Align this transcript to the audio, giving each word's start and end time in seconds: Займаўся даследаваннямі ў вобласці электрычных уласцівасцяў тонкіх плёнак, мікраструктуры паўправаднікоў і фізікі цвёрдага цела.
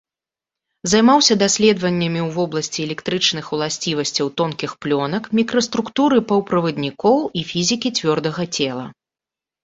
Займаўся 0.91 1.35
даследаваннямі 1.41 2.21
ў 2.27 2.37
вобласці 2.37 2.79
электрычных 2.87 3.45
уласцівасцяў 3.57 4.31
тонкіх 4.41 4.71
плёнак, 4.85 5.23
мікраструктуры 5.41 6.17
паўправаднікоў 6.31 7.17
і 7.43 7.45
фізікі 7.51 7.89
цвёрдага 7.99 8.43
цела. 8.61 8.87